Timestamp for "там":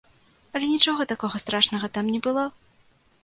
1.97-2.05